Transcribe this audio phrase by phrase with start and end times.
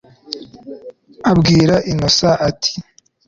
[1.31, 2.71] abwira Innocent ati…………